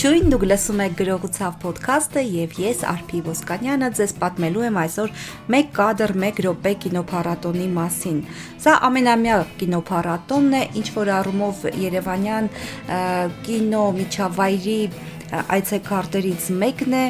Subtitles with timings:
[0.00, 5.10] Ողջույն, դուք լսում եք գրողուցավ ոդքասթը եւ ես Արփի Ոսկանյանը ձեզ պատմելու եմ այսօր
[5.58, 8.22] 1 կադր 1 րոպե կինոփառատոնի մասին։
[8.64, 12.48] Սա ամենամյա կինոփառատոնն է, ինչ որ առումով Երևանյան
[13.44, 14.80] կինո միջավայրի
[15.60, 17.04] այցեքարտերից մեկն է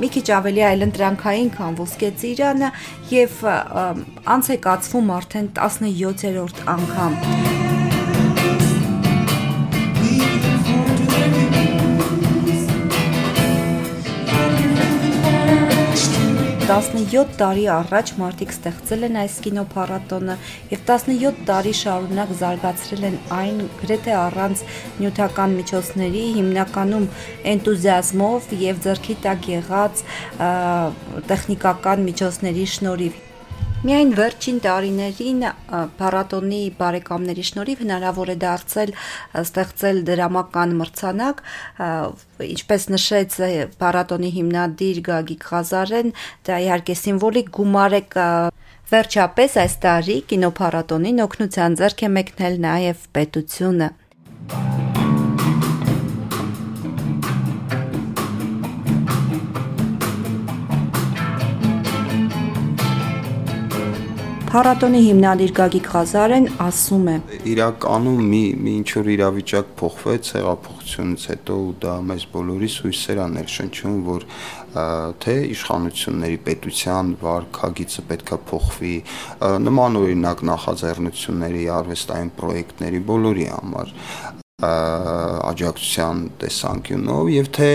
[0.00, 2.72] մի քիչ ավելի այլընտրանքային քան ոսկե ծիրանը
[3.12, 7.61] եւ անց է կացվում արդեն 17-րդ անգամ
[16.62, 20.36] 17 տարի առաջ մարդիկ ստեղծել են այս կինոփառատոնը
[20.70, 24.62] եւ 17 տարի շարունակ զարգացրել են այն գրեթե առանց
[25.00, 27.10] նյութական միջոցների, հիմնականում
[27.54, 30.06] էնտուզիազմով եւ ձեռքի տակ եղած
[31.32, 33.20] տեխնիկական միջոցների շնորհիվ
[33.82, 35.40] Միայն վերջին տարիներին
[35.98, 38.92] փառատոնի բարեկամների շնորհիվ հնարավոր է դարձել
[39.40, 41.42] ստեղծել դրամական մրցանակ,
[42.46, 43.38] ինչպես նշեց
[43.82, 46.14] փառատոնի հիմնադիր Գագիկ Ղազարեն,
[46.46, 48.02] դա իհարկե սիմվոլիկ գումար է
[48.92, 53.92] Վերջապես այս տարի կինոփառատոնին օգնության ձեռք է մեկնել նաև պետությունը։
[64.52, 67.14] Փառատոնի հիմնադիր Գագիկ Ղազարեն ասում է.
[67.52, 73.48] Իրականում մի մի ինչ որ իրավիճակ փոխվեց հեղափոխությունից հետո ու դա մեզ բոլորիս հույսեր անել
[73.54, 74.28] շնչում, որ
[75.24, 78.94] թե իշխանությունների պետության վարկագիծը պետքա փոխվի
[79.70, 83.96] նման օրինակ նախաձեռնությունների արվեստային պրոյեկտների բոլորի համար
[84.62, 87.70] աջակցության տեսանկյունով եւ թե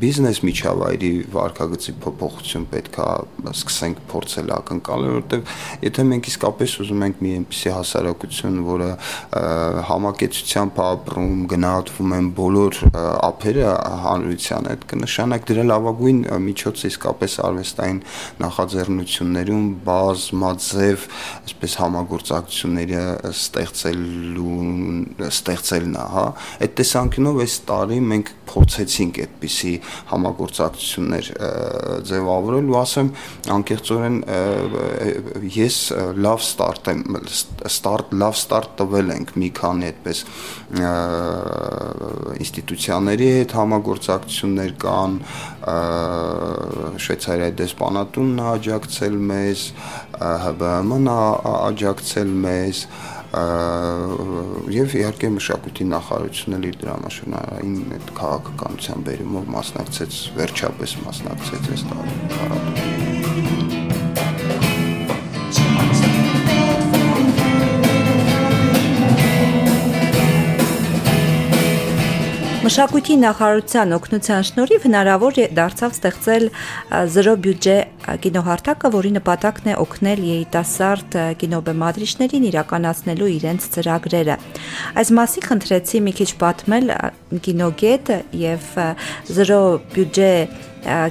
[0.00, 3.08] բիզնես միջավայրի վարկագծի փոփոխություն պետքա
[3.52, 5.42] սկսենք փորձել ակնկալել, որովհետեւ
[5.84, 8.88] եթե մենք իսկապես ուզում ենք մի այնպիսի հասարակություն, որը
[9.90, 12.80] համակեցությամբ ապրում, գնահատվում են բոլոր
[13.28, 13.68] ափերը
[14.04, 18.00] հանրության հետ, կնշանակի դրա լավագույն միջոցը իսկապես արվեստային
[18.44, 21.06] նախաձեռնություններում բազմաձև
[21.44, 24.93] այսպես համագործակցությունները ստեղծելու
[25.28, 26.24] ստեղծելն է, հա։
[26.64, 29.72] Այդ տեսանկյունով այս տարի մենք փորձեցինք այդպիսի
[30.10, 31.30] համագործակցություններ
[32.10, 33.08] ձևավորել ու ասեմ
[33.54, 34.18] անկեղծորեն
[35.54, 35.78] ես
[36.24, 37.02] լավ ստարտ եմ
[37.70, 40.22] ստարտ լավ ստարտ տվել ենք մի քանի այդպես
[42.44, 45.18] ինստիտուցիաների հետ համագործակցություններ կան
[45.64, 49.64] Շվեյցարիայի դեսպանատունն աջակցել մեզ,
[50.20, 52.82] ՀԲՄ-ն աջակցել մեզ,
[54.74, 63.13] եւ իհարկե մշակույթի նախարարությունն էլ իր դրամաշնորհային այդ քաղաքականության բերումով մասնակցեց վերջապես մասնակցեց այս տարի
[72.64, 76.46] Մշակույթի նախարարության օգնության շնորհիվ հնարավոր դարձավ ստեղծել
[77.12, 77.74] զրո բյուջե
[78.24, 84.36] կինոհարթակը, որի նպատակն է օգնել երիտասարդ կինոբեմադրիչներին իրականացնելու իրենց ծրագրերը։
[85.04, 86.92] Այս մասի խնդրեցի մի քիչ պատմել
[87.44, 88.12] կինոգետ
[88.48, 88.70] եւ
[89.36, 90.32] զրո բյուջե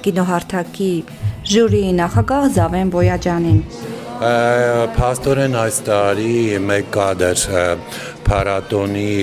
[0.09, 0.93] կինոհարթակի
[1.53, 3.61] ժյուրիի նախագահ Զավեն Բոյաջանին։
[4.23, 7.41] Փաստորեն այս տարի մեկ կադր
[8.23, 9.15] փառատոնի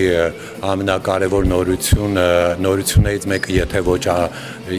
[0.71, 2.27] ամենակարևոր նորությունը
[2.67, 4.03] նորություններից մեկը եթե ոչ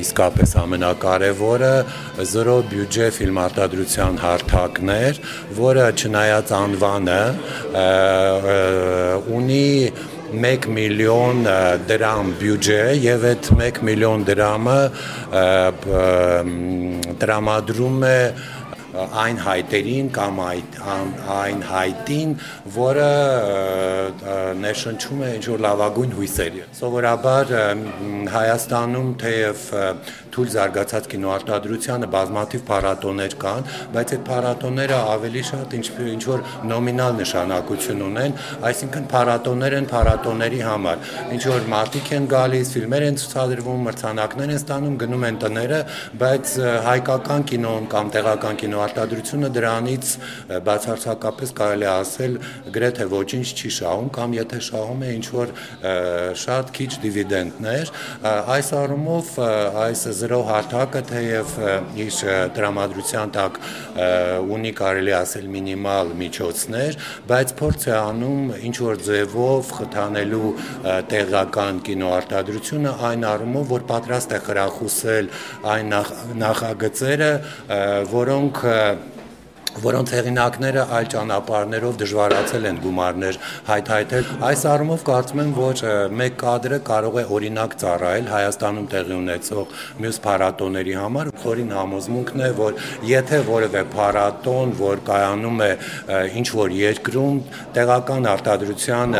[0.01, 1.73] իսկապես ամենակարևորը
[2.33, 5.21] զրո բյուջե ֆիլմարտադրության հարթակներ,
[5.57, 7.21] որը չնայած անվանը
[9.41, 9.67] ունի
[10.31, 11.43] 1 միլիոն
[11.89, 14.79] դրամ բյուջե եւ այդ 1 միլիոն դրամը
[17.23, 18.17] տրամադրում է
[18.91, 20.77] այն հայտերին կամ այդ
[21.35, 22.33] այն հայտին,
[22.75, 23.11] որը
[24.61, 27.53] ներշնչում է ինչ որ լավագույն հույսերի։ Սովորաբար
[28.35, 29.63] Հայաստանում թեև
[30.35, 37.17] թույլ զարգացած կինոարտադրությանը բազմաթիվ փառատոներ կան, բայց այդ փառատոները ավելի շատ ինչ ինչ որ նոմինալ
[37.21, 38.35] նշանակություն ունեն,
[38.69, 41.05] այսինքն փառատոներ են փառատոների համար։
[41.35, 45.79] Ինչ որ մարտիկ են գալիս, ֆիլմեր են ցուցադրվում, մրցանակներ են ստանում, գնում են տները,
[46.21, 46.53] բայց
[46.87, 50.13] հայկական կինոն կամ տեղական կինոարտադրությունը դրանից
[50.67, 52.37] բացարձակապես կարելի է ասել
[52.75, 55.53] գրեթե ոչինչ չի շահում կամ եթե շահում է ինչ որ
[56.41, 57.91] շատ քիչ դիվիդենդներ,
[58.55, 59.31] այս առումով
[59.85, 61.53] այս զրո հարթակը թեև
[62.05, 62.17] իր
[62.55, 63.59] դրամատրության տակ
[64.55, 66.97] ունի կարելի ասել մինիմալ միջոցներ,
[67.31, 70.51] բայց փորձ է անում ինչ որ ձևով խթանելու
[71.11, 75.31] տեղական կինոարտադրությունը այն առումով, որ պատրաստ է խրախուսել
[75.75, 75.95] այն
[76.41, 77.31] նախագծերը,
[78.11, 78.63] որոնք
[79.79, 83.37] որոնց հեղինակները այլ ճանապարհներով դժվարացել են գումարներ
[83.69, 85.83] հայթայթել։ Այս առումով կարծում եմ, որ
[86.21, 92.49] մեկ կադրը կարող է օրինակ ծառայել Հայաստանում տեղի ունեցող մյուս փառատոների համար։ Խորին համոզմունքն է,
[92.59, 92.81] որ
[93.11, 95.71] եթե որևէ փառատոն, որ կայանում է
[96.41, 97.39] ինչ որ երկրում,
[97.79, 99.17] տեղական արտադրության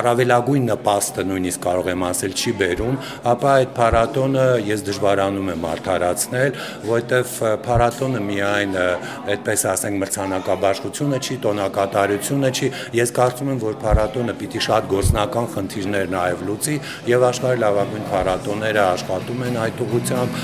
[0.00, 2.96] առավելագույն նպաստը նույնիսկ կարող եմ ասել չի բերում,
[3.34, 6.58] ապա այդ փառատոնը ես դժվարանում եմ արդարացնել,
[6.90, 7.34] որովհետև
[7.66, 12.68] փառատոնը միայն միայն այդպես ասենք մրցանակաբաշխությունը չի, տոնակատարությունը չի։
[12.98, 16.76] Ես կարծում եմ, որ փառատոնը պիտի շատ գործնական խնդիրներ նաև լուծի
[17.10, 20.40] եւ աշխարհի լավագույն փառատոները աշխատում են այդ ուղությամբ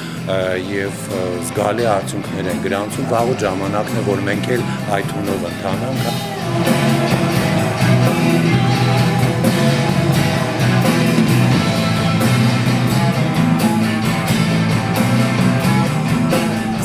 [0.72, 1.08] եւ
[1.46, 6.95] զգալի արդյունքներ են գրանցում։ Վաղուց ժամանակն է, որ մենք էլ այդ հունով ընթանանք։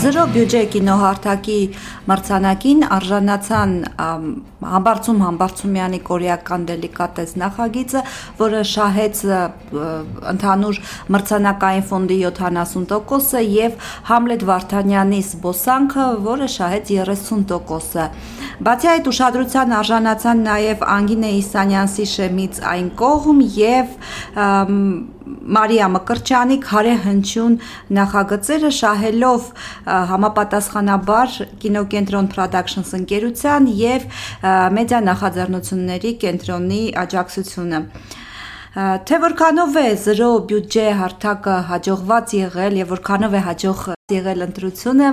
[0.01, 1.56] Զրո բյուջե կինոհարթակի
[2.09, 8.01] մրցանակին արժանացան Համբարձում Համբարձումյանի կորեական դելիկատես նախագիծը,
[8.39, 9.21] որը շահեց
[10.31, 10.80] ընդհանուր
[11.15, 13.77] մրցանակային ֆոնդի 70%-ը եւ
[14.09, 18.09] Համլետ Վարդանյանի զբոսանքը, որը շահեց 30%-ը։
[18.65, 23.98] Բացի այդ ուշադրության արժանացան նաև Անգինե Իսանյանցի շեմից այն կողմ եւ
[25.25, 27.57] Մարիա Մկրչյանի քարե հնչյուն
[27.97, 29.50] նախագծերը շահելով
[30.12, 34.07] համապատասխանաբար կինոկենտրոն Productions ընկերության եւ
[34.77, 37.81] մեդիա նախաձեռնությունների կենտրոնի աջակցությունը
[38.71, 43.81] թե որքանով է զրո բյուջե հարթակը հաջողված եղել եւ որքանով է հաջող
[44.15, 45.09] եղել ընտրությունը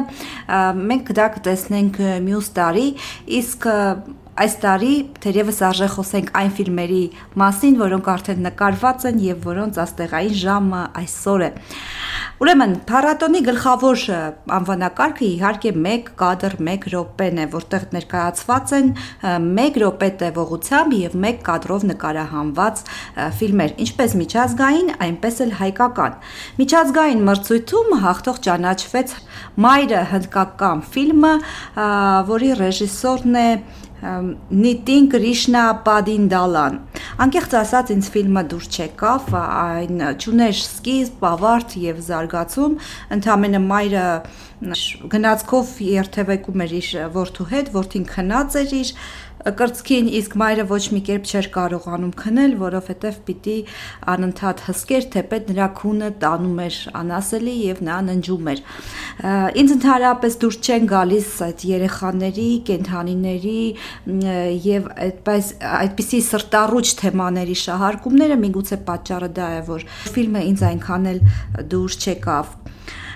[0.78, 2.86] մենք դա կտեսնենք մյուս տարի
[3.40, 3.66] իսկ
[4.38, 7.00] Այս տարի թերևս արժե խոսենք այն ֆիլմերի
[7.42, 11.50] մասին, որոնք արդեն նկարված են եւ որոնց աստեղային ժամը այսօր է։
[12.38, 14.02] Ուրեմն, փառատոնի գլխավոր
[14.54, 18.92] անվանակարգը իհարկե 1 կադր 1 րոպեն է, որտեղ ներկայացված են
[19.30, 22.84] 1 րոպե տևողությամբ եւ 1 կադրով նկարահանված
[23.40, 26.16] ֆիլմեր, ինչպես միջազգային, այնպես էլ հայկական։
[26.62, 29.18] Միջազգային մրցույթում հաղթող ճանաչվեց
[29.66, 31.34] Մայրը հնդկական ֆիլմը,
[32.30, 33.50] որի ռեժիսորն է
[34.02, 36.87] Ähm, nitin krishna padindalan.
[37.24, 42.76] Անկեղծ ասած ինձ ֆիլմը դուր չեկավ, այն ճուներ սկիզբ, ավարտ եւ զարգացում,
[43.18, 44.06] ընդամենը մայրը
[44.58, 48.92] գնացքով երթևեկում էր իր որդու հետ, որդին քնած էր իր
[49.38, 53.56] կրծքին, իսկ մայրը ոչ մի կերպ չէր կարողանում քնել, որովհետև պիտի
[54.12, 58.62] անընդհատ հսկեր, թեպետ նրա քունը տանում էր անասելի եւ նա ննջում էր։
[59.62, 63.62] Ինձ ընդհանրապես դուրս չեն գալիս այդ երեխաների, կենթանիների
[64.68, 71.22] եւ այդպես այդպիսի սրտառուչ թեմաների շահարկումները միգուցե պատճառը դա է, որ ֆիլմը ինձ այնքան էլ
[71.72, 72.52] դուրս չեկավ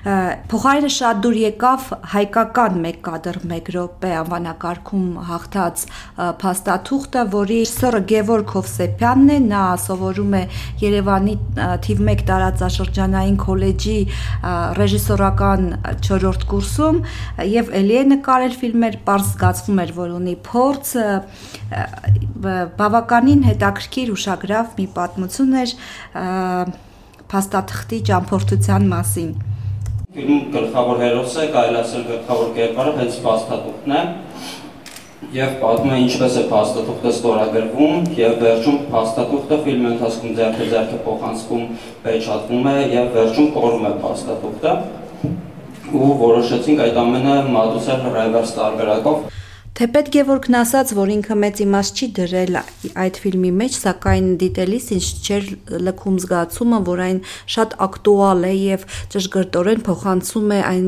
[0.02, 5.84] փոխարենը շատ դուր եկավ հայկական 1 կադր 1 րոպե անվանակարգում հաղթած
[6.42, 10.42] փաստաթուղթը, որի սորը Գևորգ Հովսեփյանն է, նա սովորում է
[10.82, 11.36] Երևանի
[11.86, 13.96] թիվ 1 տարածաշրջանային քոլեջի
[14.80, 15.70] ռեժիսորական
[16.08, 17.00] 4-րդ կուրսում
[17.52, 20.92] եւ ելի է նկարել ֆիլմեր, པարզ զգացվում էր, որ ունի փորձ
[22.82, 25.78] բավականին հետաքրքիր ուշագրավ մի պատմություն էր
[27.32, 29.32] փաստաթղթի ճամփորդության մասին
[30.12, 34.00] ֆիլմ գլխավոր հերոսը, կարելի ասել գլխավոր կերպարը հենց փաստաթուղթն է
[35.32, 41.64] եւ պատմում է ինչպես է փաստաթուղթը ստորագրվում եւ վերջում փաստաթուղթը ֆիլմի ընթացքում ձեռքը ձեռքը փոխանցվում,
[42.04, 44.74] պեչատվում է եւ վերջում կորում է փաստաթուղթը
[45.96, 49.41] ու որոշեցինք այդ ամենը մատուցել ռևերս տարբերակով
[49.72, 52.56] Թեպետ Գևորգն ասաց, որ ինքը մեծ իմաստ չի դրել
[53.02, 55.46] այդ ֆիլմի մեջ, սակայն դիտելիս ինձ չէր
[55.86, 57.20] լքում զգացումը, որ այն
[57.54, 58.84] շատ ակտուալ է եւ
[59.16, 60.86] ճշգրտորեն փոխանցում է այն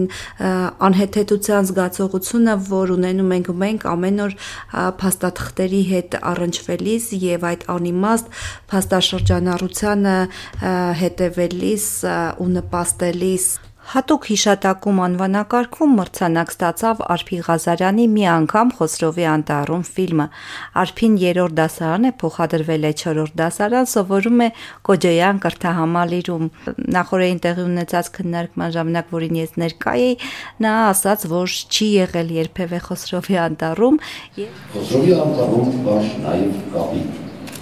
[0.90, 4.38] անհեթեթության զգացողությունը, որ ունենում ենք մենք ամեն օր
[5.00, 8.32] փաստաթղթերի հետ առնչվելիս եւ այդ անիմաստ
[8.74, 10.18] փաստաշրջանառությանը
[11.00, 11.86] հետևելիս
[12.44, 13.48] ու նպաստելիս
[13.84, 20.26] Հատուկ հիշատակում անվանակարգում մրցանակ ստացավ Արփի Ղազարյանի «Մի անգամ Խոսրովի անտառում» ֆիլմը։
[20.82, 24.48] Արփին երրորդ դասարան է, փոխադրվել է չորրորդ դասարան, սովորում է
[24.88, 26.48] Կոջոյան կրթահամալիրում։
[26.96, 30.18] Նախորդին տեղի ունեցած քննարկման ժամանակ, որին ես ներկա էի,
[30.64, 34.02] նա ասաց, որ չի եղել երբևէ Խոսրովի անտառում։
[34.74, 37.06] Խոսրովի անտառում կար նաև կապի։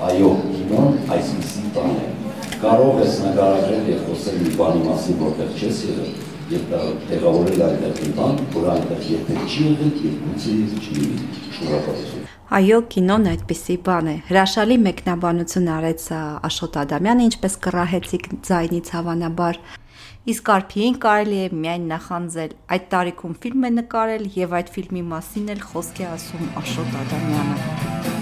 [0.03, 2.22] Այո, կինոն այսպեսի բան է
[2.63, 6.13] կարող ես նկարագրել եւ խոսել մի բանի մասին, որտեղ չես եղել,
[6.53, 6.75] եւ
[7.09, 12.79] տեղավորել այնտեղ մի բան, որ այնտեղ երբեք չի եղել եւ գուցե չի լինի։ Շնորհակալություն։ Այո,
[12.93, 16.03] կինոն այդպիսի բան է։ Հրաշալի մեկնաբանություն արեց
[16.53, 19.63] Աշոտ Ադամյանը, ինչպես կռահեցիք ձայնից հավանաբար։
[20.23, 25.55] իսկ Արփիին կարելի է միայն նախանձել։ Այդ տարիքում ֆիլմ է նկարել եւ այդ ֆիլմի մասին
[25.57, 28.22] էլ խոսք է ասում Աշոտ Ադամյանը։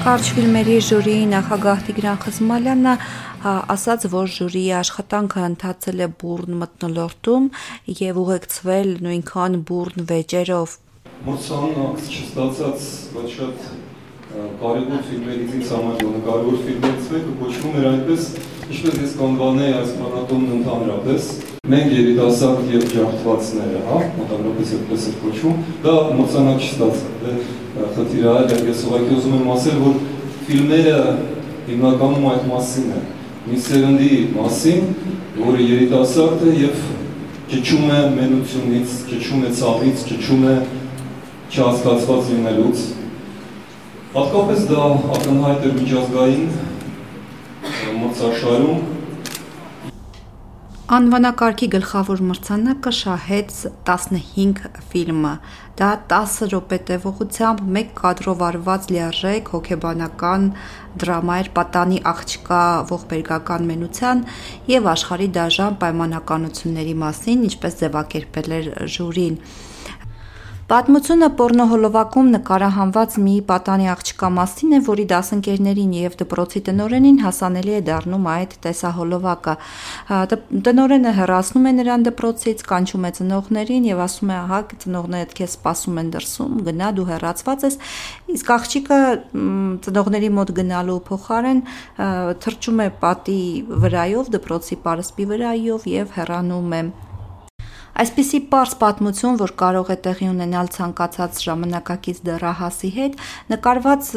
[0.00, 2.92] Կարճ ֆիլմերի ժյուրիի նախագահ Տիգրան Խզմալյանը
[3.74, 7.50] ասաց, որ ժյուրիի աշխատանքը ընթացել է բուրն մտնոլորտում
[8.00, 10.78] եւ ուղեկցվել նույնքան բուրն վեճերով։
[11.28, 12.88] Մրցանակ չստացած
[13.18, 13.68] ոչ շատ
[14.60, 18.26] կարևոր ֆիլմերից ինձ համար կարևոր ֆիլմերից մեկը կոչվում էր այնպես,
[18.70, 21.28] ինչպես ես կանվանեի այս փառատոնն ընդհանրապես.
[21.70, 27.34] Մենք երիտասարդ եւ ջարդվածները, հա, մոտավորապես այդպես է կոչվում, դա մրցանակ չստացա։ Դե
[27.96, 29.98] խնդիրը այլ է, ես ուղղակի ուզում եմ ասել, որ
[30.50, 30.96] ֆիլմերը
[31.70, 33.04] հիմնականում այդ մասին են։
[33.50, 34.88] Մի սերնդի մասին,
[35.40, 36.82] որը երիտասարդ է եւ
[37.50, 40.56] ճճում է մենությունից, ճճում է ցավից, ճճում է
[41.50, 42.82] չհասկացված լինելուց։
[44.10, 46.46] Հատկապես դա ակնհայտ էր միջազգային
[47.98, 48.80] մրցաշարում
[50.96, 53.60] Անվանակարգի գլխավոր մրցանակը շահեց
[53.92, 55.32] 15 ֆիլմը։
[55.78, 60.50] Դա 10 րոպե տևողությամբ մեկ կադրով արված լիարժեք հոգեբանական
[61.04, 64.28] դրամա էր պատանի աղջկա ողբերգական մենության
[64.74, 69.44] եւ աշխարհի դաժան պայմանականությունների մասին, ինչպես ձևակերպել էր ժյուրին։
[70.70, 77.80] Պատմությունը պորնոհոլովակում նկարահանված մի պատանի աղջկա մասին է, որի դասընկերներին եւ դպրոցի տնորենին հասանելի է
[77.88, 79.54] դառնում այդ տեսահոլովակը։
[80.70, 86.00] Տնորենը հեռացնում է նրան դպրոցից, կանչում է ծնողներին եւ ասում է՝ «Ահա ծնողներդ քեզ սպասում
[86.06, 87.78] են դրսում, գնա դու հեռացված ես»։
[88.38, 89.02] Իսկ աղջիկը
[89.90, 91.66] ծնողների մոտ գնալու փոխարեն
[92.46, 93.42] թրջում է պատի
[93.74, 96.84] վրայով, դպրոցի պարսպի վրայով եւ հեռանում է
[98.00, 103.18] Այսպիսի པարս պատմություն, որ կարող է տեղի ունենալ ցանկացած ժամանակակից դեռահասի հետ,
[103.52, 104.08] նկարված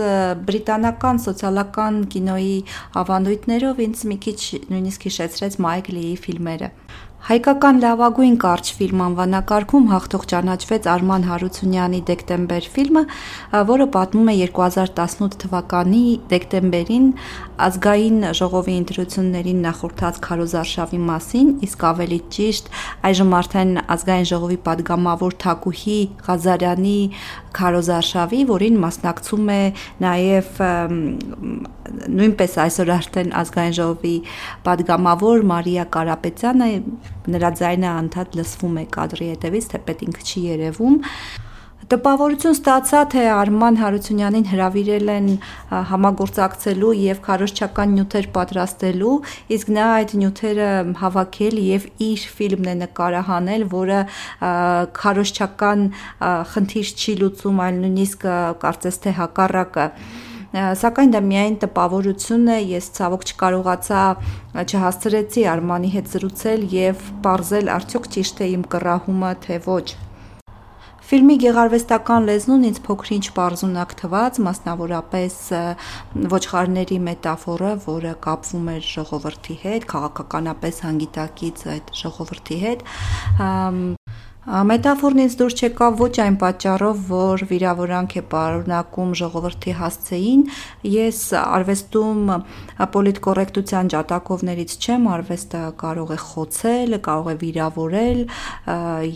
[0.48, 2.56] բրիտանական սոցիալական կինոյի
[3.04, 4.40] ավանդույթներով ինձ մի քիչ
[4.72, 6.72] նույնիսկ հիշեցրեց Մայք Լիի ֆիլմերը։
[7.24, 13.04] Հայկական լավագույն կարճ ֆիլմ անվանակարգում հաղթող ճանաչվեց Արման Հարությունյանի Դեկտեմբեր ֆիլմը,
[13.70, 16.02] որը պատմում է 2018 թվականի
[16.34, 17.06] դեկտեմբերին
[17.68, 22.70] ազգային ժողովի ընտրություններին նախորդած քարոզարշավի մասին, իսկ ավելի ճիշտ
[23.08, 27.00] այժմ արդեն ազգային ժողովի падգամավոր Թակուհի Ղազարյանի
[27.56, 29.64] քարոզարշավի, որին մասնակցում է
[30.04, 30.62] նաև
[32.20, 34.16] նույնպես այսօր արդեն ազգային ժողովի
[34.68, 36.72] падգամավոր Մարիա Կարապետյանը
[37.34, 41.02] նրա ձայնը անդադ լսվում է կադրի հետևից, թեպետ ինքը չի երևում։
[41.94, 45.28] Տպավորություն ստացա, թե Արման Հարությունյանին հրավիրել են
[45.90, 49.18] համագործակցելու եւ քարոշչական նյութեր պատրաստելու,
[49.58, 50.70] իսկ նա այդ նյութերը
[51.04, 54.02] հավաքել եւ իր ֆիլմն է նկարահանել, որը
[55.04, 55.88] քարոշչական
[56.54, 58.30] խնդիր չի լուծում, այլ նույնիսկ
[58.64, 59.90] կարծես թե հակառակը
[60.54, 64.02] սակայն դա միայն տպավորություն է, ես ցավոք չկարողացա
[64.64, 69.88] չհասցրեցի Արմանի հետ զրուցել եւ ողրզել արդյոք ճիշտ է իմ կռահումը թե ոչ։
[71.04, 75.36] Ֆիլմի գեղարվեստական լեզնուն ինձ փոքրինչ པարզունակ թված, մասնավորապես
[76.34, 82.88] ոչխարների մետաֆորը, որը կապվում էր ժողովրդի հետ, քաղաքականապես հանգիտակից այդ ժողովրդի հետ,
[84.44, 90.42] Մետաֆորն ինձ դուր չեկավ ոչ այն պատճառով, որ վիրավորանք է պարունակում ժողովրդի հասցեին,
[90.94, 92.34] ես արվեստում
[92.96, 98.22] պոլիտկորեկտության ջատակովներից չեմ, արվեստը կարող է խոցել, կարող է վիրավորել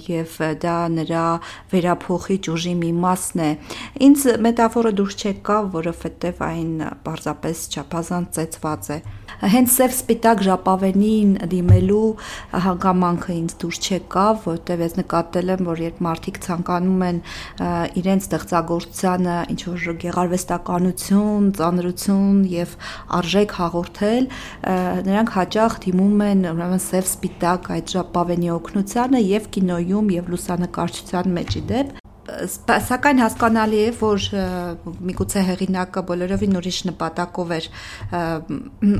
[0.08, 1.28] եւ դա նրա
[1.76, 3.52] վերափոխիչ ուժի մի մասն է։
[4.08, 9.02] Ինձ մետաֆորը դուր չեկավ, որովհետեւ այն պարզապես չափազանց ծեծված է
[9.38, 12.06] հենց սև սպիտակ ժապավենին դիմելու
[12.64, 17.20] հանգամանքը ինձ դուր չեկավ, որտեղ ես նկատել եմ, որ երբ մարդիկ ցանկանում են
[18.02, 22.76] իրենց ստեղծագործությանը ինչ որ գեղարվեստականություն, ծանրություն եւ
[23.20, 24.28] արժեք հաղորդել,
[25.12, 31.62] նրանք հաճախ դիմում են ուրեմն սև սպիտակ այդ ժապավենի օգնությանը եւ կինոյում եւ լուսանկարչության մեջ
[31.62, 32.07] իդեպ
[32.46, 34.26] սակայն հասկանալի է, որ
[35.10, 37.68] միգուցե հեղինակը բոլորովին ուրիշ նպատակով էր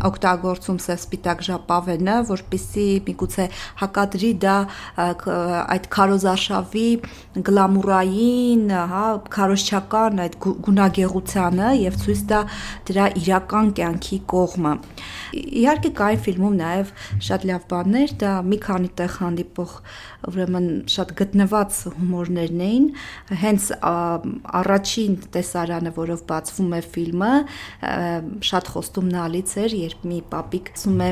[0.10, 3.48] օգտագործում սև սպիտակ ժապավենը, որպիսի միգուցե
[3.82, 4.56] հակադրի դա
[5.76, 6.88] այդ քարոզարշավի
[7.48, 9.06] գլամուրային, հա,
[9.38, 12.42] քարոշչական այդ գունագեղությանը եւ ցույց տա
[12.90, 14.74] դրա իրական կյանքի կողմը։
[15.38, 16.94] Իհարկե կային ֆիլմում նաև
[17.28, 19.74] շատ լավ բաներ, դա մի քանի տեղ հանդիպող
[20.28, 22.86] ուրեմն շատ գտնված հումորներն էին,
[23.44, 23.68] հենց
[24.62, 27.34] առաջին տեսարանը, որով բացվում է ֆիլմը,
[28.50, 31.10] շատ խոստումնալից էր, երբ մի պապիկ ասում է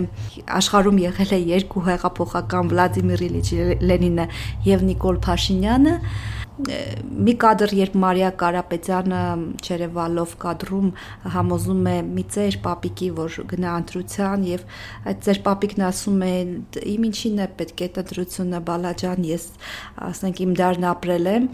[0.59, 3.49] աշխարհում եղել է երկու հեղափոխական Վլադիմիր Իլիչ
[3.85, 4.25] Լենինը
[4.69, 5.95] եւ Նիկոլ Փաշինյանը
[6.55, 9.21] մի կադր երբ Մարիա Կարապետյանը
[9.59, 10.87] Չերևալով կադրում
[11.33, 14.63] համոզում է մի ծեր պապիկի որ գնա ընտրության եւ
[15.11, 16.31] այդ ծեր պապիկն ասում է
[16.95, 19.49] իմ ինչին է պետք է ընտրությունը բալաջան ես
[20.07, 21.51] ասենք իմ դարն ապրել եմ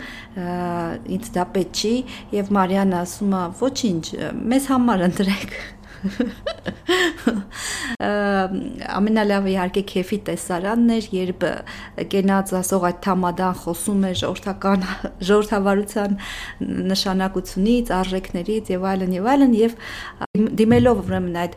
[1.18, 1.96] ինձ դա պետք չի
[2.38, 4.06] եւ Մարիան ասում է ոչինչ
[4.54, 5.62] մեզ համար ընտրեք
[8.02, 11.44] Ամենալավը իհարկե քեֆի տեսարանն էր, երբ
[12.12, 14.86] կենաց ասող այդ թամադան խոսում էր ժողովրդական
[15.30, 16.16] ժողովրդավարության
[16.92, 19.76] նշանակությունից, արժեքներից եւ այլն եւ այլն եւ
[20.62, 21.54] դիմելով ուրեմն այդ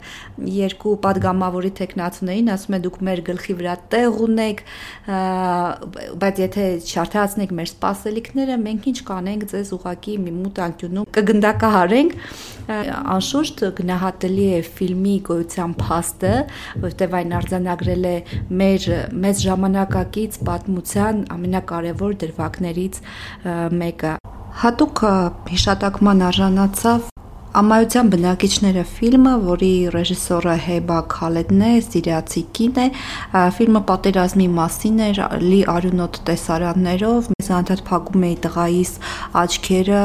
[0.55, 4.59] երկու падգամավորի տեխնացուներին, ասում է դուք մեր գլխի վրա տեղ ունեք,
[6.25, 12.17] բայց եթե չարթացնեք մեր սպասելիքները, մենք ինչ կանենք ձեզ ուղակի մի մուտ անկյունում կգնդակահարենք։
[13.15, 16.33] Անշուշտ գնահատել գնահատելի է ֆիլմի գոյության փաստը,
[16.83, 18.15] որտեղ այն արձանագրել է
[18.61, 18.83] մեր
[19.25, 23.01] մեծ ժամանակակից պատմության ամենակարևոր դրվագներից
[23.79, 24.15] մեկը։
[24.65, 25.05] Հատուկ
[25.55, 27.11] հիշատակման արժանացավ
[27.55, 32.87] Ամայության բնակիչները ֆիլմը, որի ռեժիսորը Հեբա Քալեդն է, սիրիացի կին է,
[33.55, 38.91] ֆիլմը պատերազմի մասին էր, լի արյունոտ տեսարաններով, մեզ անդադ փակում էի տղայիս
[39.45, 40.01] աչքերը,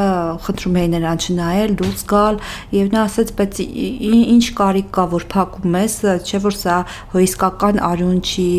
[0.45, 2.37] խնդրում էի նրան չնայել, դուրս գալ,
[2.77, 5.95] եւ նա ասաց, բայց ինչ կարիք կա, որ փակում ես,
[6.29, 6.77] չէ՞ որ սա
[7.15, 8.49] հոիսկական արյուն չի,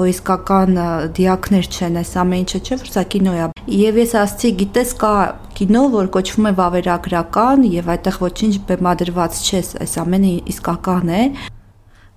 [0.00, 0.82] հոիսկական
[1.20, 5.14] դիակներ չեն, այս ամեն ինչը չէ՞ որ սա կինո է։ Եվ ես ասացի, գիտես, կա
[5.60, 11.24] կինո, որ կոչվում է վավերագրական եւ այդտեղ ոչինչ բեմադրված չէ, այս ամենը իսկական է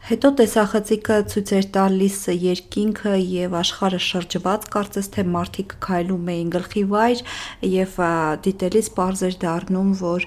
[0.04, 6.82] Հետո տեսախցիկը ցույց էր տալիս երկինքը եւ աշխարհը շրջված, կարծես թե մարդիկ քայլում էին գլխի
[6.92, 7.22] վայր
[7.72, 7.94] եւ
[8.44, 10.26] դիտելիս པարզ էր դառնում, որ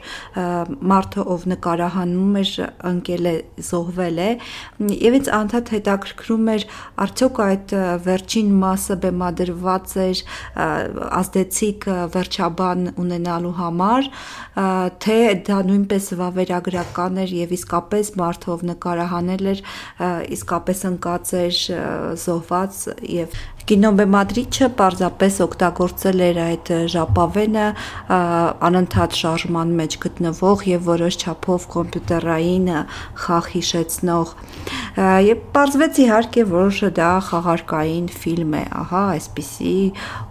[0.92, 2.52] մարդը ով նկարահանում էր
[2.92, 3.34] ընկել է,
[3.68, 4.30] զոհվել է
[4.96, 6.66] եւ ինձ անդադ հետաքրքրում էր
[7.04, 7.76] արդյոք այդ
[8.08, 10.24] վերջին մասը բեմադրված էր
[11.20, 14.10] ազդեցիկ վերջաբան ունենալու համար,
[15.04, 15.20] թե
[15.52, 19.64] դա նույնպես վավերագրական էր եւ իսկապես մարդը ով նկարահանել էր
[20.36, 21.60] իսկապես ընկած էր
[22.24, 22.80] զոհված
[23.16, 27.64] եւ Կինոբեմադրիչը պարզապես օգտագործել էր այդ ժապավենը
[28.68, 32.68] անընդհատ շարժման մեջ գտնվող եւ որոշ չափով կոմպյուտերային
[33.24, 34.34] խաղ հիշեցնող
[35.26, 39.74] եւ պարզվեց իհարկե որ դա խաղարկային ֆիլմ է ահա այսպիսի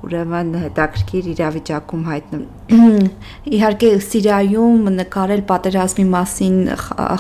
[0.08, 3.12] ուրեմն հետաքրքիր իրավիճակում հայտնվում
[3.56, 6.58] իհարկե Սիրիայում նկարել պատերազմի մասին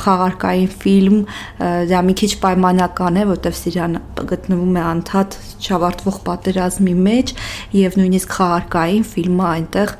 [0.05, 1.19] խաղարկային ֆիլմ
[1.91, 3.99] դա մի քիչ պայմանական է որտեղ Սիրիան
[4.31, 7.31] գտնվում է անդադ չավարտ պատվող պատերազմի մեջ
[7.73, 9.93] եւ նույնիսկ խաղարկային ֆիլմը այնտեղ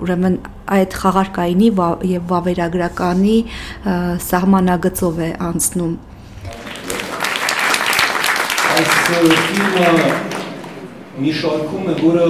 [0.00, 0.36] ուրեմն
[0.76, 1.68] այդ խաղարկայինի
[2.10, 3.36] եւ վավերագրականի
[4.30, 5.94] սահմանագծով է անցնում
[8.70, 9.92] այս ֆիլմը
[11.20, 12.26] մի շարքում է, որը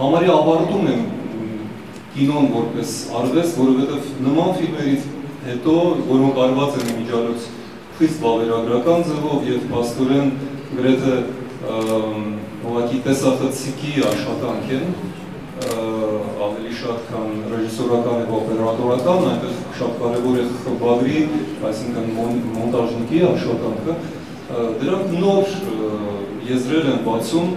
[0.00, 0.98] համարի ավարտում է
[2.14, 5.08] կինոն որպես արվեստ, որովհետև նման ֆիլմերից
[5.50, 5.74] հետո,
[6.08, 7.50] որոնք արված են միջալոց
[8.00, 10.28] խիստ վավերագրական ձևով եւ փաստորեն
[10.78, 11.16] գրեթե
[11.70, 14.86] ուղղակի տեսախցիկի աշխատանք են
[15.60, 21.24] ավելի շատ քան ռեժիսորական եւ օպերատորական, այնտեղ շատ կարեւոր է խմբագրի,
[21.70, 22.08] այսինքն
[22.54, 23.96] մոնտաժնիկի աշխատանքը։
[24.80, 25.52] Դրանք նոր
[26.50, 27.52] եզրեր են բացում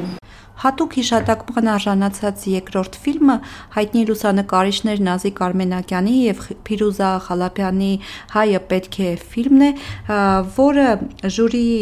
[0.64, 3.34] Հատուկ հիշատակման արժանացած երկրորդ ֆիլմը
[3.74, 7.90] հայտնի լուսանկարիչներ Նազիկ Արմենակյանի եւ Փիրուզա Խալափյանի
[8.36, 9.72] Հայը պետք է ֆիլմն է,
[10.60, 10.88] որը
[11.36, 11.82] ժյուրիի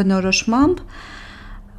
[0.00, 0.84] բնորոշմամբ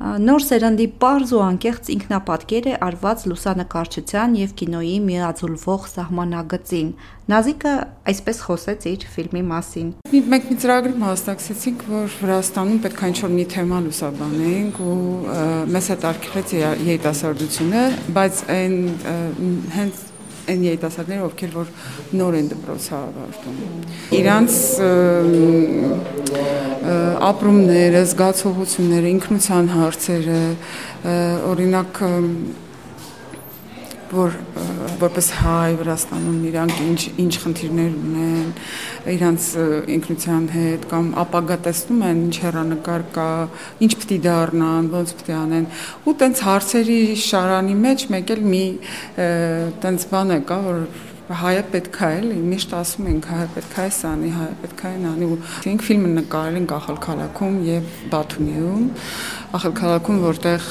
[0.01, 6.89] Նոր սերնդի པարզ ու անկեղծ ինքնապատկեր է արված լուսանկարչության եւ կինոյի միաձուլվող սահմանագծին։
[7.31, 7.73] Նազիկը
[8.11, 9.91] այսպես խոսեց իր ֆիլմի մասին։
[10.33, 14.97] Մենք մի ծրագրում հաստատեցինք, որ Վրաստանում պետք է ինչ-որ մի թեմա լուսաբանենք ու
[15.77, 16.55] մեզ հետ արկելեց
[16.91, 17.83] երիտասարդությունը,
[18.17, 18.75] բայց այն
[19.77, 20.07] հենց
[20.51, 21.71] այն երիտասարդները, ովքեր որ
[22.21, 23.55] նոր են դպրոցը ավարտում։
[24.21, 24.57] Իրանց
[27.31, 30.41] ապրումները, զգացողությունները, ինքնության հարցերը,
[31.51, 32.01] օրինակ
[34.11, 34.37] որ
[35.01, 38.49] որպես հայ Վրաստանում իրանք ինչ ինչ խնդիրներ ունեն
[39.15, 39.45] իրանց
[39.95, 43.29] ինքնության հետ կամ ապագա տեսնում են ինչ հերանեկար կա
[43.87, 45.69] ինչ է դառնան ոնց է անեն
[46.05, 48.65] ու տենց հարցերի շարանի մեջ մեկ էլ մի
[49.85, 50.83] տենց բան է կա որ
[51.31, 55.27] հայը պետք է էլի միշտ ասում ենք հայը պետք է սանի հայը պետք է անի
[55.31, 58.83] ու մենք ֆիլմը նկարել ենք Ախալ քաղաքում եւ Բաթումիում
[59.51, 60.67] ախր քաղաքում որտեղ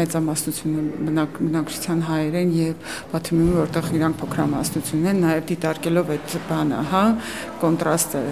[0.00, 6.82] մեծամասնությունը բնակ բնակչության հայեր են եւ Բաթումում որտեղ իրանք փոքրամասնությունն են նաեւ դիտարկելով այդ բանը,
[6.92, 7.02] հա,
[7.64, 8.22] կոնտրաստը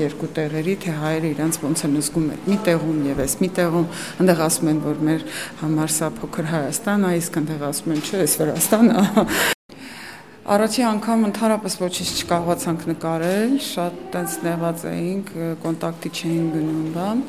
[0.00, 3.88] երկու տեղերի, թե հայերը իրանք ոնց են զգում են։ Մի տեղում եւ էս մի տեղում
[4.20, 5.24] այնտեղ ասում են, որ մեր
[5.64, 9.06] համար սա փոքր Հայաստան է, իսկ այնտեղ ասում են, չէ, էս Վրաստանը
[10.50, 15.28] Առաջի անգամ ընդհանրապես ոչինչ չկարողացանք նկարել, շատ տենց նեղված էինք,
[15.62, 17.20] կոնտակտի չէին գնում բան։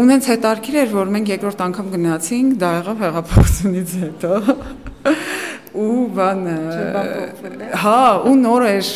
[0.00, 4.32] Ունենց հետարքիր էր, որ մենք երկրորդ անգամ գնացինք, դա եղավ հեղափոխությունից հետո։
[5.70, 6.40] ու բան
[7.78, 8.88] հա ու նոր էր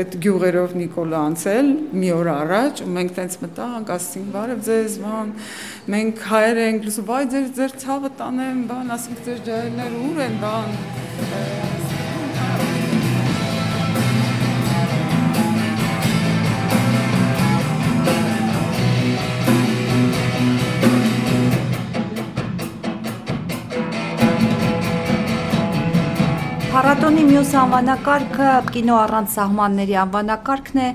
[0.00, 5.32] այդ գյուղերով Նիկոլա անցել մի օր առաջ ու մենք տենց մտանք ասինք բարև ձեզ բան
[5.96, 10.38] մենք հայեր ենք լսում վայ ձեր ձեր ցավը տանեմ բան ասենք ձեր ջահելներ ուր են
[10.44, 11.75] բան
[26.96, 30.86] Փառատոնի մյուս անվանակարգը կինո առանց սահմանների անվանակարգն է,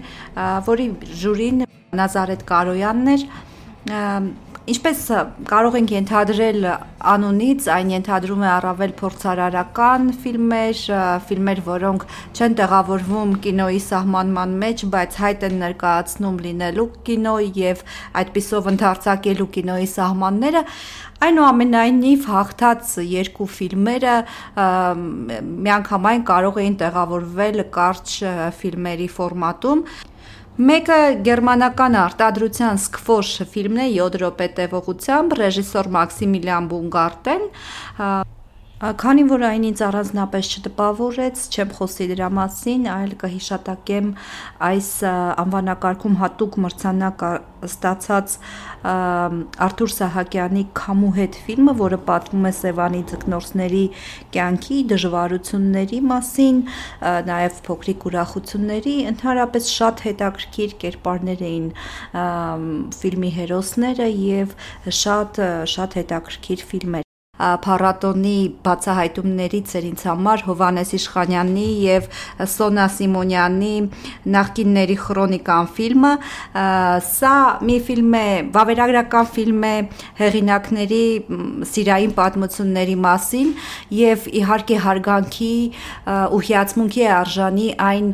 [0.65, 0.87] որի
[1.19, 1.59] ժյուրին
[1.99, 3.25] Նազարեթ Կարոյանն էր։
[4.69, 4.99] Ինչպես
[5.49, 6.65] կարող ենք ենթադրել
[7.11, 10.81] անունից, այն ենթադրում է առավել փորձարարական ֆիլմեր,
[11.25, 12.05] ֆիլմեր, որոնք
[12.37, 17.81] չեն տեղավորվում կինոյի սահմանման մեջ, բայց հայտ են ներկայացնում լինելու կինո եւ
[18.21, 20.63] այդպիսով ընդարձակելու կինոյի սահմանները,
[21.21, 24.13] Այնուամենայնիվ հաղթած երկու ֆիլմերը
[25.67, 28.15] միանգամայն կարող էին տեղավորվել կարճ
[28.57, 29.83] ֆիլմերի ֆորմատում
[30.59, 37.45] Մեկը գերմանական արտադրության Skvosh ֆիլմն է 7 րոպե տևողությամբ, ռեժիսոր Մաքսիմիլիան Բունգարտեն,
[38.81, 44.07] Քանի որ այն ինձ առանձնապես չտպավորեց, չեմ խոսի դրա մասին, այլ կհիշատակեմ
[44.67, 44.87] այս
[45.43, 47.21] անվանակարգում հատուկ մրցանակ
[47.67, 48.33] ստացած
[49.65, 53.83] Արթուր Սահակյանի Քամու հետ ֆիլմը, որը պատմում է Սևանի ձկնորսների
[54.33, 56.63] կյանքի դժվարությունների մասին,
[57.29, 61.69] նաև փոքրիկ ուրախությունների, ընդհանրապես շատ հետաքրքիր կերպարներ էին
[62.97, 64.59] ֆիլմի հերոսները եւ
[65.03, 65.41] շատ
[65.77, 67.10] շատ հետաքրքիր ֆիլմ էր
[67.41, 72.07] փառատոնի բացահայտումներից էր ինձ համար Հովանես Իշխանյանի եւ
[72.53, 73.71] Սոնա Սիմոնյանի
[74.35, 76.11] նախկինների քրոնիկան ֆիլմը
[77.07, 77.35] սա
[77.69, 78.25] մի ֆիլմ է
[78.57, 79.73] վավերագրական ֆիլմ է
[80.21, 81.01] հեղինակների
[81.71, 83.49] սիրային պատմությունների մասին
[84.01, 85.55] եւ իհարկե հարգանքի
[86.11, 88.13] ու հիացմունքի է արժանի այն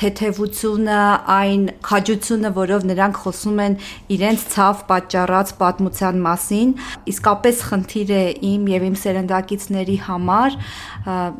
[0.00, 1.02] թեթևությունը
[1.36, 3.78] այն քաջությունը որով նրանք խոսում են
[4.16, 6.74] իրենց ցավ պատճառած պատմության մասին
[7.12, 8.24] իսկապես խնդիր է
[8.56, 10.58] իմ եւ իմ սերնդակիցների համար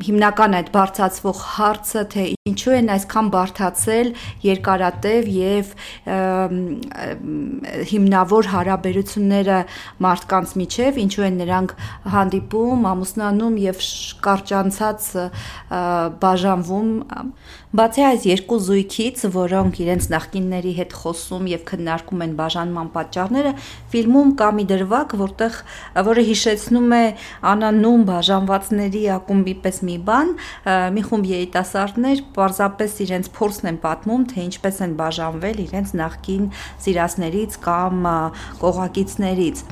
[0.08, 4.08] հիմնական այդ բարձացվող հարցը թե ինչու են այսքան բարթացել
[4.42, 5.68] երկարատև եւ
[7.92, 9.58] հիմնավոր հարաբերությունները
[10.06, 11.74] մարդկանց միջև, ինչու են նրանք
[12.16, 13.84] հանդիպում, ամուսնանում եւ
[14.26, 15.08] կարճանցած
[16.26, 16.90] բաժանվում
[17.72, 23.52] Բացի այս երկու զույգից, որոնք իրենց նախկինների հետ խոսում եւ քննարկում են բաժանման պատճառները,
[23.94, 25.56] ֆիլմում կա մի դրվագ, որտեղ
[26.10, 27.00] որը հիշեցնում է
[27.54, 30.36] անանուն բաժանվածների ակումբի պես մի բան,
[31.00, 36.48] մի խումբ երիտասարդներ պարզապես իրենց փորձն են պատմում, թե ինչպես են բաժանվել իրենց նախկին
[36.84, 38.08] սիրասներից կամ
[38.68, 39.68] կողակիցներից։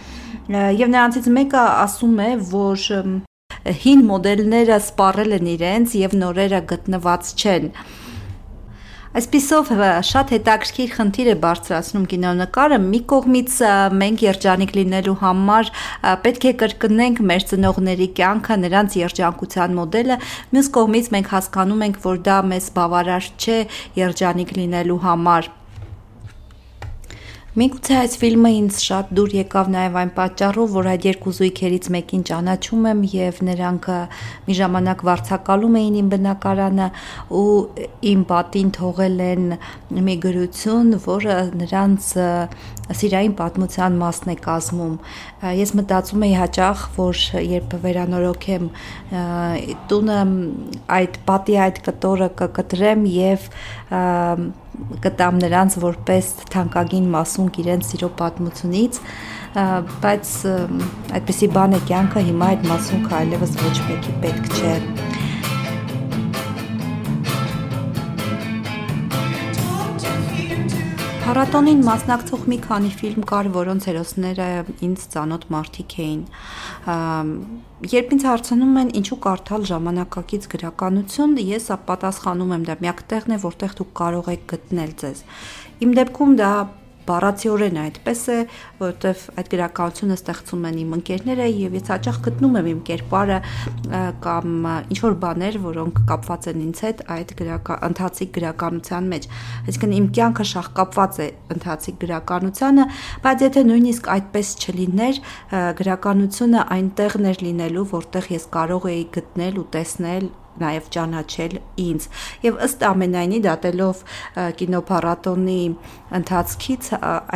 [0.81, 3.29] Եվ նրանցից մեկը ասում է, որ
[3.65, 7.75] հին մոդելները սպառել են իրենց եւ նորերը գտնված չեն։
[9.11, 9.71] Այսպիսով
[10.07, 13.57] շատ հետաքրքիր խնդիր է բարձրացնում կինոնկարը։ Մի կողմից
[14.03, 15.73] մենք երջանիկ լինելու համար
[16.27, 20.21] պետք է կրկնենք մեր ծնողների կյանքը, նրանց երջանկության մոդելը։
[20.55, 23.59] Մյուս կողմից մենք հասկանում ենք, որ դա մեզ բավարար չէ
[23.99, 25.57] երջանիկ լինելու համար
[27.59, 32.21] Միգուցե այս ֆիլմը ինձ շատ դուր եկավ նաև այն պատճառով, որ այդ երկու զույգերից մեկին
[32.29, 33.89] ճանաչում եմ եւ նրանք
[34.47, 36.87] մի ժամանակ վարձակալում էին իմ բնակարանը
[37.41, 37.51] ու
[38.13, 39.51] իմ պատին թողել են
[39.99, 42.13] մի գրություն, որը նրանց
[42.97, 44.95] սիրային պատմության մասն է կազմում։
[45.61, 48.71] Ես մտածում եի հաճախ, որ երբ վերանորոգեմ
[49.91, 50.19] տունը
[50.99, 53.47] այդ պատի այդ կտորը կկտրեմ եւ
[55.05, 59.01] կտամ նրանց որպես թանկագին մասունք իրենց սիրո պատմությունից
[60.05, 60.35] բայց
[61.19, 65.20] այդպեսի բան է կյանքը հիմա այդ մասունքը այլևս ոչ մեկի պետք չէ
[71.31, 74.47] Փառատոնին մասնակցող մի քանի ֆիլմ կար, որոնց հերոսները
[74.83, 76.25] ինձ ծանոթ մարդիկ էին։
[77.93, 83.41] Երբ ինձ հարցնում են ինչու կարդալ ժամանակակից գրականություն, ես պատասխանում եմ դա միակ տեղն է,
[83.47, 85.23] որտեղ դուք կարող եք գտնել ձեզ։
[85.87, 86.51] Իմ դեպքում դա
[87.11, 88.39] բառացիորեն այդպես է,
[88.81, 93.39] որովհետև այդ գրականությունը ստեղծում են իմ ընկերները եւ ես հաճախ գտնում եմ իմ կերպարը
[94.25, 99.29] կամ ինչ որ բաներ, որոնք կապված են ինձ հետ այդ գրական ընթացիկ գրականության մեջ։
[99.71, 102.87] Այսինքն իմ կյանքը շահկապված է ընթացիկ գրականությանը,
[103.27, 105.21] բայց եթե նույնիսկ այդպես չլիներ,
[105.81, 110.31] գրականությունը այնտեղն էր լինելու, որտեղ ես կարող էի գտնել ու տեսնել
[110.63, 112.09] նաև ճանաչել ինձ
[112.47, 114.03] եւ ըստ ամենայնի դատելով
[114.61, 115.61] կինոփառատոնի
[116.21, 116.91] ընթացքից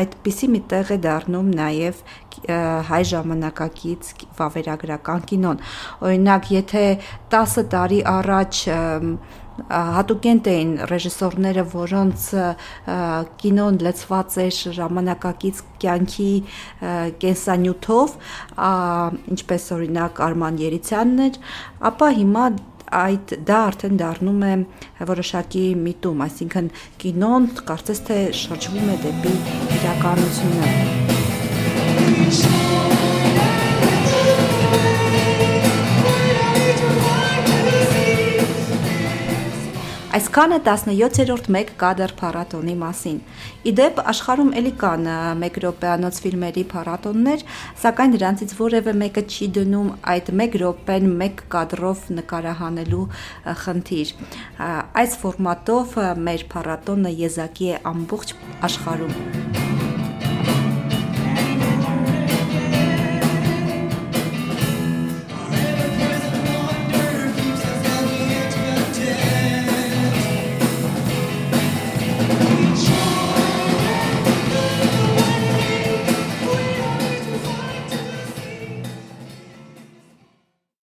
[0.04, 2.02] այդպիսի մի տեղ է դառնում նաև
[2.90, 5.64] հայ ժամանակակից վավերագրական կինոն
[6.08, 6.84] օրինակ եթե
[7.38, 8.62] 10 տարի առաջ
[9.54, 12.24] հատուկենտ էին ռեժիսորները, որոնց
[13.42, 16.30] կինոն լցված էր ժամանակակից կյանքի
[17.22, 18.16] կենսանյութով,
[19.37, 21.38] ինչպես օրինակ Արման Երիցյանն էր,
[21.92, 22.48] ապա հիմա
[22.94, 24.52] այդ դա արդեն դառնում է
[25.11, 26.70] որոշակի միտում, այսինքն
[27.02, 29.35] կինոն կարծես թե շրջվում է դեպի
[29.80, 31.13] իրականությունը։
[40.14, 43.16] Այսքանը 17-րդ 1 կադր փառատոնի մասին։
[43.70, 45.09] Իդեպ աշխարհում ելի կան
[45.46, 47.42] 1 րոպեանոց ֆիլմերի փառատոններ,
[47.83, 53.03] սակայն դրանցից որևէ մեկը չի դնում այդ 1 րոպեն 1 կադրով նկարահանելու
[53.64, 54.14] խնդիր։
[55.03, 56.00] Այս ֆորմատով
[56.31, 58.38] մեր փառատոնը եզակի է ամբողջ
[58.70, 59.63] աշխարհում։